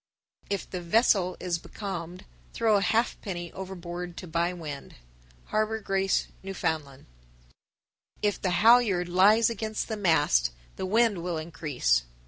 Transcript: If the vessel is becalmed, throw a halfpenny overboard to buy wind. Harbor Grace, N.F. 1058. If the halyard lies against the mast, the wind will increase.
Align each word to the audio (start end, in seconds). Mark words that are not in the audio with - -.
If 0.49 0.67
the 0.67 0.81
vessel 0.81 1.37
is 1.39 1.59
becalmed, 1.59 2.25
throw 2.53 2.75
a 2.77 2.81
halfpenny 2.81 3.51
overboard 3.53 4.17
to 4.17 4.27
buy 4.27 4.51
wind. 4.51 4.95
Harbor 5.45 5.79
Grace, 5.79 6.25
N.F. 6.43 6.63
1058. 6.63 7.05
If 8.23 8.41
the 8.41 8.49
halyard 8.49 9.07
lies 9.07 9.51
against 9.51 9.89
the 9.89 9.97
mast, 9.97 10.53
the 10.75 10.87
wind 10.87 11.21
will 11.21 11.37
increase. 11.37 12.01